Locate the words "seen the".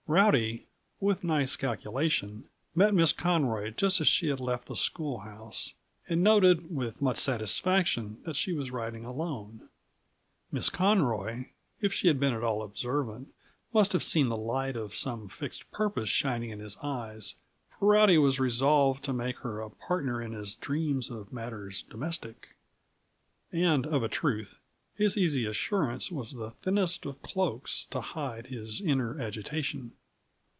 14.03-14.35